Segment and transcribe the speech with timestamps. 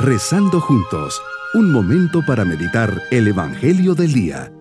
[0.00, 1.20] Rezando juntos,
[1.54, 4.52] un momento para meditar el Evangelio del Día.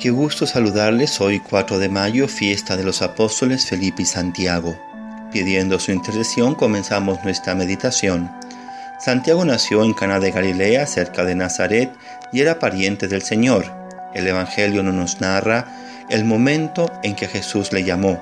[0.00, 4.76] Qué gusto saludarles hoy 4 de mayo, fiesta de los apóstoles Felipe y Santiago.
[5.30, 8.28] Pidiendo su intercesión comenzamos nuestra meditación.
[8.98, 11.92] Santiago nació en Cana de Galilea, cerca de Nazaret,
[12.32, 13.77] y era pariente del Señor.
[14.18, 15.64] El Evangelio no nos narra
[16.10, 18.20] el momento en que Jesús le llamó.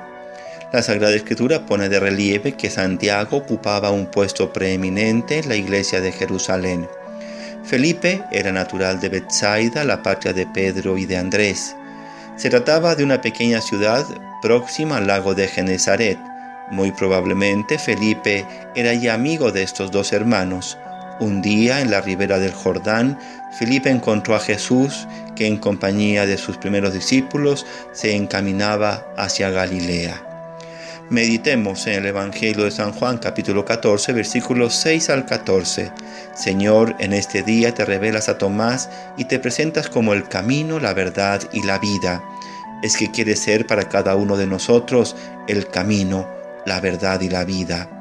[0.70, 6.02] La Sagrada Escritura pone de relieve que Santiago ocupaba un puesto preeminente en la iglesia
[6.02, 6.86] de Jerusalén.
[7.64, 11.74] Felipe era natural de Bethsaida, la patria de Pedro y de Andrés.
[12.36, 14.04] Se trataba de una pequeña ciudad
[14.42, 16.18] próxima al lago de Genezaret.
[16.70, 20.76] Muy probablemente Felipe era ya amigo de estos dos hermanos.
[21.18, 23.18] Un día en la ribera del Jordán,
[23.58, 30.22] Felipe encontró a Jesús que en compañía de sus primeros discípulos se encaminaba hacia Galilea.
[31.08, 35.90] Meditemos en el Evangelio de San Juan capítulo 14 versículos 6 al 14.
[36.34, 40.92] Señor, en este día te revelas a Tomás y te presentas como el camino, la
[40.92, 42.22] verdad y la vida.
[42.82, 45.16] Es que quieres ser para cada uno de nosotros
[45.48, 46.28] el camino,
[46.66, 47.95] la verdad y la vida.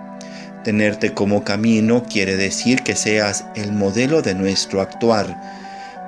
[0.66, 5.39] Tenerte como camino quiere decir que seas el modelo de nuestro actuar,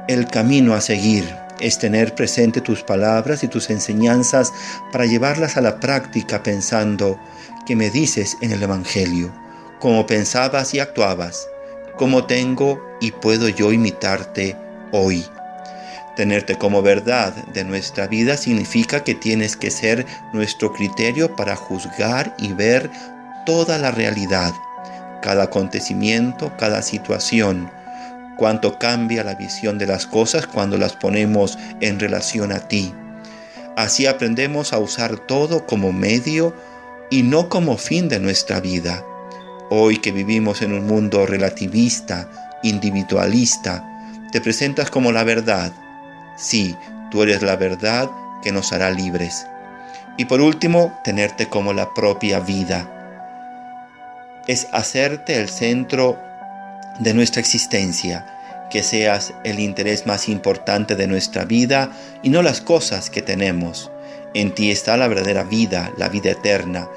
[0.07, 1.23] el camino a seguir
[1.59, 4.51] es tener presente tus palabras y tus enseñanzas
[4.91, 7.19] para llevarlas a la práctica pensando
[7.67, 9.31] que me dices en el Evangelio,
[9.79, 11.47] cómo pensabas y actuabas,
[11.95, 14.55] cómo tengo y puedo yo imitarte
[14.91, 15.23] hoy.
[16.15, 22.35] Tenerte como verdad de nuestra vida significa que tienes que ser nuestro criterio para juzgar
[22.39, 22.89] y ver
[23.47, 24.53] toda la realidad,
[25.21, 27.71] cada acontecimiento, cada situación,
[28.35, 32.93] cuánto cambia la visión de las cosas cuando las ponemos en relación a ti.
[33.77, 36.53] Así aprendemos a usar todo como medio
[37.09, 39.01] y no como fin de nuestra vida.
[39.69, 42.29] Hoy que vivimos en un mundo relativista,
[42.63, 43.81] individualista,
[44.33, 45.71] te presentas como la verdad.
[46.35, 46.75] Sí,
[47.11, 48.09] tú eres la verdad
[48.43, 49.47] que nos hará libres.
[50.17, 52.93] Y por último, tenerte como la propia vida.
[54.47, 56.17] Es hacerte el centro
[56.99, 58.25] de nuestra existencia,
[58.69, 61.91] que seas el interés más importante de nuestra vida
[62.23, 63.91] y no las cosas que tenemos.
[64.33, 66.87] En ti está la verdadera vida, la vida eterna.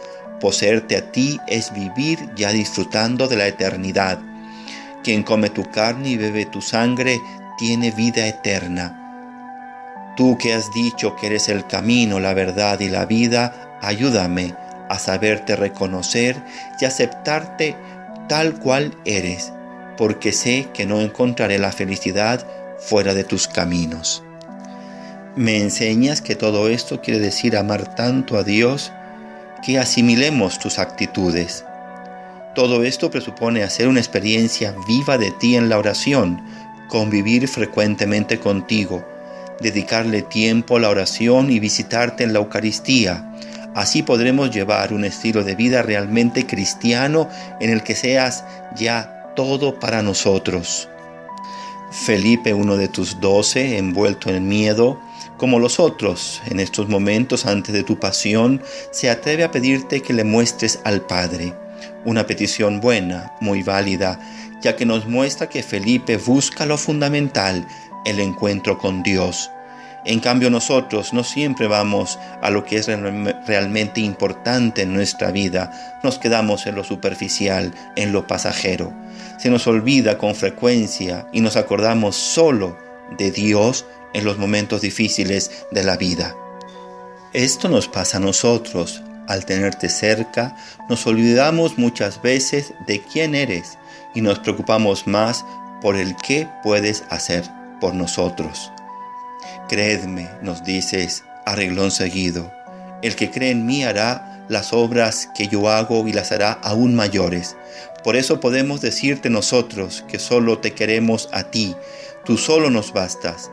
[0.40, 4.18] Poseerte a ti es vivir ya disfrutando de la eternidad.
[5.02, 7.18] Quien come tu carne y bebe tu sangre
[7.58, 8.96] tiene vida eterna.
[10.16, 14.54] Tú que has dicho que eres el camino, la verdad y la vida, ayúdame
[14.90, 16.36] a saberte reconocer
[16.78, 17.74] y aceptarte
[18.28, 19.52] tal cual eres
[20.00, 22.46] porque sé que no encontraré la felicidad
[22.78, 24.22] fuera de tus caminos.
[25.36, 28.92] Me enseñas que todo esto quiere decir amar tanto a Dios
[29.62, 31.66] que asimilemos tus actitudes.
[32.54, 36.42] Todo esto presupone hacer una experiencia viva de ti en la oración,
[36.88, 39.06] convivir frecuentemente contigo,
[39.60, 43.30] dedicarle tiempo a la oración y visitarte en la Eucaristía.
[43.80, 47.30] Así podremos llevar un estilo de vida realmente cristiano
[47.60, 48.44] en el que seas
[48.76, 50.86] ya todo para nosotros.
[51.90, 55.00] Felipe, uno de tus doce, envuelto en miedo,
[55.38, 60.12] como los otros, en estos momentos antes de tu pasión, se atreve a pedirte que
[60.12, 61.54] le muestres al Padre.
[62.04, 64.20] Una petición buena, muy válida,
[64.60, 67.66] ya que nos muestra que Felipe busca lo fundamental,
[68.04, 69.50] el encuentro con Dios.
[70.04, 72.86] En cambio nosotros no siempre vamos a lo que es
[73.46, 78.92] realmente importante en nuestra vida, nos quedamos en lo superficial, en lo pasajero.
[79.38, 82.78] Se nos olvida con frecuencia y nos acordamos solo
[83.18, 83.84] de Dios
[84.14, 86.34] en los momentos difíciles de la vida.
[87.32, 89.02] Esto nos pasa a nosotros.
[89.28, 90.56] Al tenerte cerca,
[90.88, 93.78] nos olvidamos muchas veces de quién eres
[94.14, 95.44] y nos preocupamos más
[95.80, 97.44] por el qué puedes hacer
[97.80, 98.72] por nosotros.
[99.70, 102.52] Creedme, nos dices, arreglón seguido,
[103.02, 106.96] el que cree en mí hará las obras que yo hago y las hará aún
[106.96, 107.56] mayores.
[108.02, 111.76] Por eso podemos decirte nosotros que solo te queremos a ti,
[112.24, 113.48] tú solo nos bastas.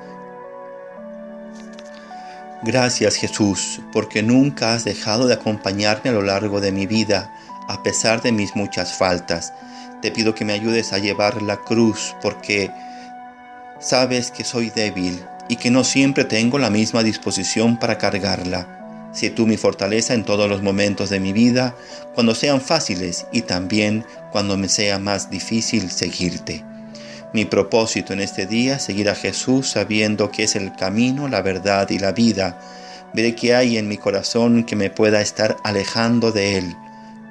[2.64, 7.32] Gracias Jesús, porque nunca has dejado de acompañarme a lo largo de mi vida,
[7.68, 9.54] a pesar de mis muchas faltas.
[10.02, 12.72] Te pido que me ayudes a llevar la cruz, porque
[13.80, 19.10] sabes que soy débil y que no siempre tengo la misma disposición para cargarla.
[19.14, 21.76] Sé tú mi fortaleza en todos los momentos de mi vida,
[22.14, 26.64] cuando sean fáciles y también cuando me sea más difícil seguirte.
[27.34, 31.90] Mi propósito en este día, seguir a Jesús sabiendo que es el camino, la verdad
[31.90, 32.60] y la vida.
[33.14, 36.76] Veré qué hay en mi corazón que me pueda estar alejando de Él.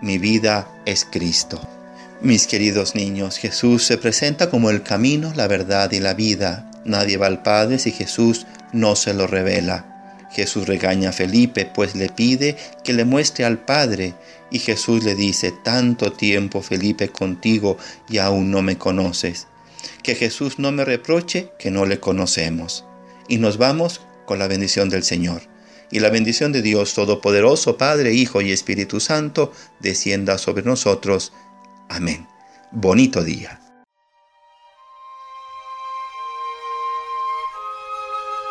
[0.03, 1.61] Mi vida es Cristo.
[2.21, 6.71] Mis queridos niños, Jesús se presenta como el camino, la verdad y la vida.
[6.87, 9.93] Nadie va al Padre si Jesús no se lo revela.
[10.31, 14.15] Jesús regaña a Felipe, pues le pide que le muestre al Padre,
[14.51, 17.77] y Jesús le dice, tanto tiempo Felipe contigo
[18.09, 19.47] y aún no me conoces.
[20.03, 22.85] Que Jesús no me reproche que no le conocemos.
[23.29, 25.43] Y nos vamos con la bendición del Señor.
[25.91, 31.33] Y la bendición de Dios Todopoderoso, Padre, Hijo y Espíritu Santo, descienda sobre nosotros.
[31.89, 32.27] Amén.
[32.73, 33.61] Bonito día.